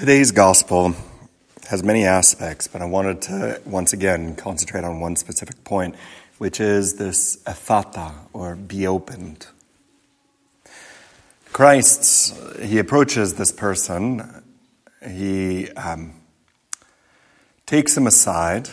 [0.00, 0.94] Today's gospel
[1.68, 5.94] has many aspects, but I wanted to once again concentrate on one specific point,
[6.38, 9.46] which is this ephphatha, or be opened.
[11.52, 14.42] Christ, he approaches this person,
[15.06, 16.14] he um,
[17.66, 18.70] takes him aside,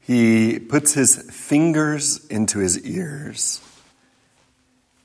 [0.00, 3.60] he puts his fingers into his ears,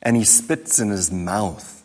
[0.02, 1.83] and he spits in his mouth.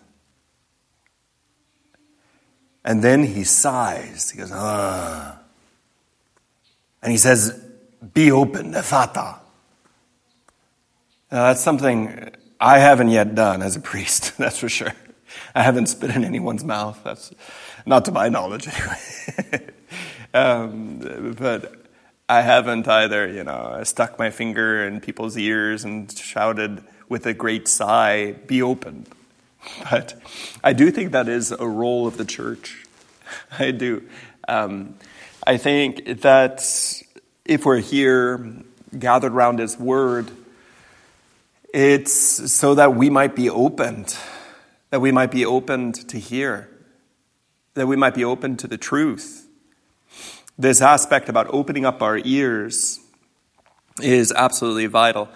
[2.89, 4.31] And then he sighs.
[4.31, 5.39] He goes, ah.
[7.03, 7.63] And he says,
[8.15, 9.39] Be open, ephphatha.
[11.31, 14.95] Now, that's something I haven't yet done as a priest, that's for sure.
[15.55, 16.99] I haven't spit in anyone's mouth.
[17.05, 17.31] That's
[17.85, 18.67] not to my knowledge,
[19.37, 19.67] anyway.
[20.33, 21.85] um, but
[22.27, 27.27] I haven't either, you know, I stuck my finger in people's ears and shouted with
[27.27, 29.05] a great sigh, Be open.
[29.91, 30.15] But
[30.63, 32.85] I do think that is a role of the church.
[33.59, 34.09] I do.
[34.47, 34.95] Um,
[35.47, 36.63] I think that
[37.45, 38.55] if we're here
[38.99, 40.31] gathered around His Word,
[41.73, 42.13] it's
[42.53, 44.17] so that we might be opened,
[44.91, 46.69] that we might be opened to hear,
[47.75, 49.47] that we might be open to the truth.
[50.59, 53.01] This aspect about opening up our ears
[54.03, 55.29] is absolutely vital.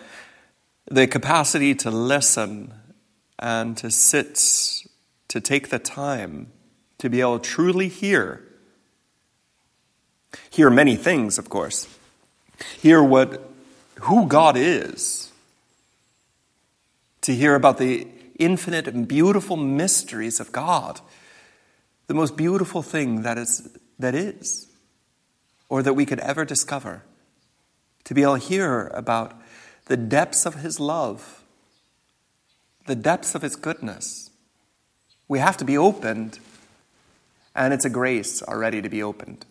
[0.90, 2.74] The capacity to listen
[3.42, 4.36] and to sit,
[5.26, 6.52] to take the time
[6.98, 8.40] to be able to truly hear.
[10.48, 11.88] Hear many things, of course.
[12.78, 13.50] Hear what
[14.02, 15.32] who God is.
[17.22, 18.06] To hear about the
[18.38, 21.00] infinite and beautiful mysteries of God.
[22.06, 24.68] The most beautiful thing that is that is
[25.68, 27.02] or that we could ever discover.
[28.04, 29.34] To be able to hear about
[29.86, 31.41] the depths of his love,
[32.86, 34.30] the depths of his goodness.
[35.28, 36.38] We have to be opened
[37.54, 39.44] and it's a grace already to be opened.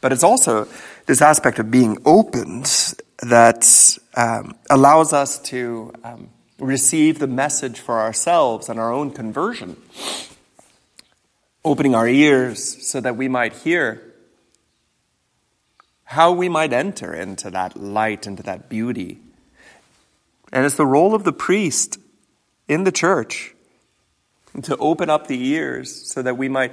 [0.00, 0.68] But it's also
[1.06, 8.00] this aspect of being opened that um, allows us to um, receive the message for
[8.00, 9.76] ourselves and our own conversion.
[11.64, 14.04] Opening our ears so that we might hear
[16.04, 19.18] how we might enter into that light, into that beauty.
[20.52, 21.98] And it's the role of the priest
[22.66, 23.54] in the church
[24.62, 26.72] to open up the ears so that we might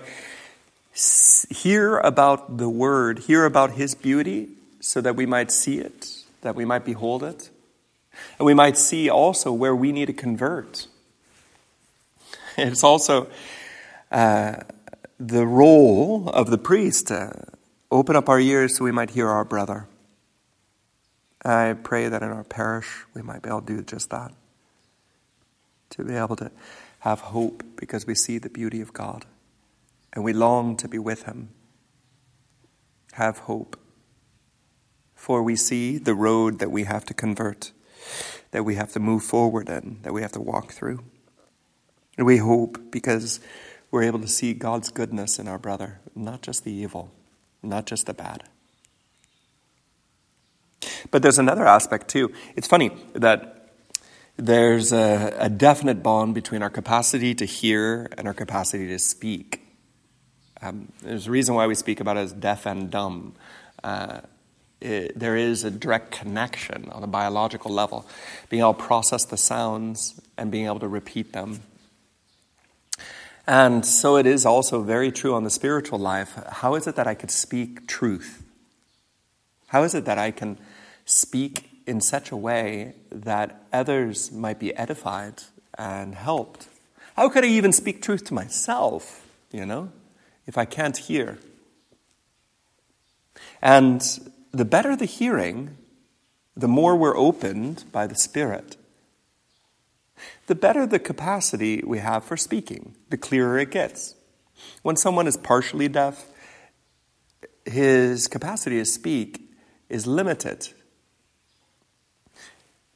[1.50, 4.50] hear about the Word, hear about His beauty,
[4.80, 7.50] so that we might see it, that we might behold it,
[8.40, 10.88] and we might see also where we need to convert.
[12.58, 13.28] It's also
[14.12, 14.58] uh,
[15.19, 17.44] the role of the priest to
[17.91, 19.88] open up our ears so we might hear our brother.
[21.46, 24.34] I pray that in our parish we might be able to do just that.
[25.92, 26.52] To be able to
[27.00, 29.26] have hope because we see the beauty of God
[30.12, 31.50] and we long to be with Him.
[33.14, 33.80] Have hope.
[35.14, 37.72] For we see the road that we have to convert,
[38.52, 41.04] that we have to move forward in, that we have to walk through.
[42.18, 43.40] And we hope because
[43.92, 47.12] we're able to see God's goodness in our brother, not just the evil,
[47.62, 48.46] not just the bad.
[51.12, 52.34] But there's another aspect too.
[52.56, 53.56] It's funny that
[54.38, 59.62] there's a, a, definite bond between our capacity to hear and our capacity to speak.
[60.62, 63.35] Um, there's a reason why we speak about it as deaf and dumb.
[63.84, 64.22] Uh,
[64.81, 68.06] it, there is a direct connection on a biological level,
[68.50, 71.62] being able to process the sounds and being able to repeat them.
[73.47, 76.38] And so it is also very true on the spiritual life.
[76.50, 78.44] How is it that I could speak truth?
[79.67, 80.57] How is it that I can
[81.06, 85.44] speak in such a way that others might be edified
[85.78, 86.68] and helped.
[87.16, 89.92] How could I even speak truth to myself, you know,
[90.48, 91.38] if I can't hear?
[93.62, 94.02] And
[94.52, 95.78] the better the hearing,
[96.56, 98.78] the more we're opened by the Spirit,
[100.48, 104.16] the better the capacity we have for speaking, the clearer it gets.
[104.82, 106.26] When someone is partially deaf,
[107.66, 109.52] his capacity to speak
[109.90, 110.70] is limited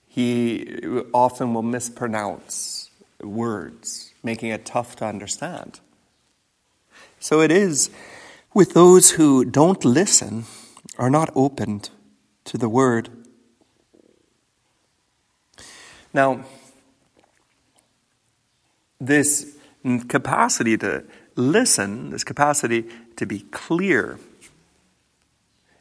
[0.09, 0.81] he
[1.13, 2.89] often will mispronounce
[3.21, 5.79] words, making it tough to understand.
[7.19, 7.91] So it is
[8.53, 10.45] with those who don't listen,
[10.97, 11.91] are not opened
[12.45, 13.09] to the word.
[16.11, 16.43] Now,
[18.99, 19.55] this
[20.07, 21.03] capacity to
[21.35, 24.19] listen, this capacity to be clear,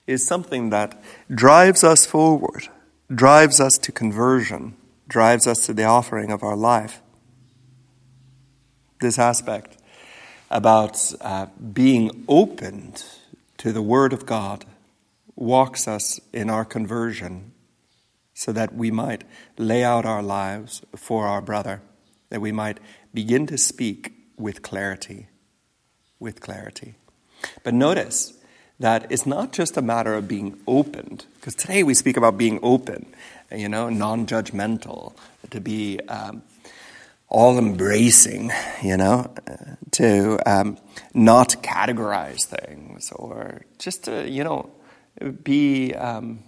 [0.07, 1.03] is something that
[1.35, 2.69] drives us forward
[3.15, 4.77] drives us to conversion,
[5.09, 7.01] drives us to the offering of our life.
[9.01, 9.77] this aspect
[10.51, 13.05] about uh, being opened
[13.57, 14.65] to the Word of God
[15.37, 17.53] walks us in our conversion
[18.35, 19.25] so that we might
[19.57, 21.81] lay out our lives for our brother,
[22.31, 22.79] that we might
[23.15, 25.29] begin to speak with clarity.
[26.19, 26.97] With clarity.
[27.63, 28.38] But notice
[28.81, 32.61] that it's not just a matter of being opened, because today we speak about being
[32.63, 33.07] open,
[33.51, 35.15] you know, non judgmental,
[35.51, 36.43] to be um,
[37.29, 38.51] all embracing,
[38.83, 39.33] you know,
[39.93, 40.79] to um,
[41.13, 44.71] not categorize things or just to, you know,
[45.43, 46.43] be um,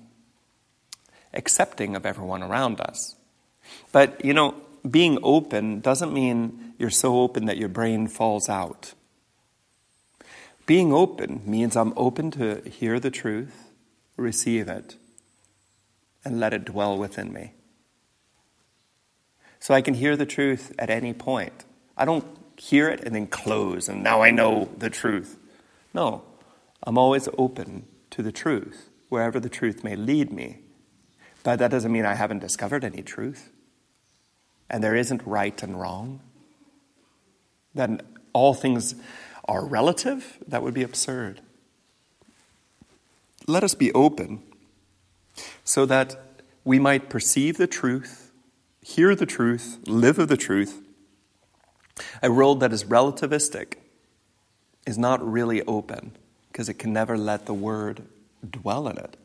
[1.34, 3.16] accepting of everyone around us.
[3.92, 4.54] But, you know,
[4.88, 8.94] being open doesn't mean you're so open that your brain falls out.
[10.66, 13.70] Being open means I'm open to hear the truth,
[14.16, 14.96] receive it,
[16.24, 17.54] and let it dwell within me
[19.60, 21.64] so I can hear the truth at any point.
[21.96, 22.24] I don't
[22.56, 25.38] hear it and then close, and now I know the truth.
[25.92, 26.22] No,
[26.82, 30.60] I'm always open to the truth, wherever the truth may lead me.
[31.42, 33.50] But that doesn't mean I haven't discovered any truth.
[34.68, 36.20] And there isn't right and wrong.
[37.74, 38.00] Then
[38.32, 38.94] all things
[39.50, 40.38] are relative?
[40.49, 41.43] That would be absurd.
[43.47, 44.43] Let us be open
[45.64, 46.17] so that
[46.64, 48.31] we might perceive the truth
[48.82, 50.82] hear the truth, live of the truth.
[52.23, 53.75] A world that is relativistic
[54.87, 56.12] is not really open
[56.50, 58.02] because it can never let the word
[58.49, 59.17] dwell in it.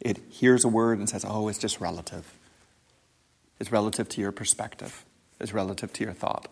[0.00, 2.32] It hears a word and says, oh, it's just relative.
[3.58, 5.04] It's relative to your perspective,
[5.38, 6.48] it's relative to your thought.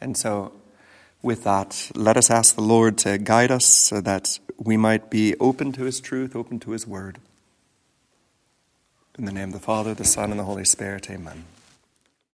[0.00, 0.52] And so,
[1.22, 5.36] with that, let us ask the Lord to guide us so that we might be
[5.38, 7.18] open to His truth, open to His word.
[9.18, 11.44] In the name of the Father, the Son, and the Holy Spirit, amen.